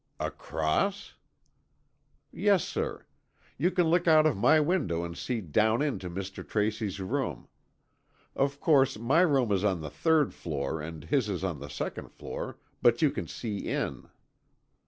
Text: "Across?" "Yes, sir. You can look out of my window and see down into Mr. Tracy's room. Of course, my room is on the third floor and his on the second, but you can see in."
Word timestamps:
"Across?" 0.19 1.13
"Yes, 2.31 2.65
sir. 2.67 3.05
You 3.59 3.69
can 3.69 3.85
look 3.85 4.07
out 4.07 4.25
of 4.25 4.35
my 4.35 4.59
window 4.59 5.03
and 5.03 5.15
see 5.15 5.41
down 5.41 5.83
into 5.83 6.09
Mr. 6.09 6.43
Tracy's 6.43 6.99
room. 6.99 7.47
Of 8.35 8.59
course, 8.59 8.97
my 8.97 9.19
room 9.21 9.51
is 9.51 9.63
on 9.63 9.81
the 9.81 9.91
third 9.91 10.33
floor 10.33 10.81
and 10.81 11.03
his 11.03 11.43
on 11.43 11.59
the 11.59 11.69
second, 11.69 12.09
but 12.81 13.03
you 13.03 13.11
can 13.11 13.27
see 13.27 13.57
in." 13.59 14.09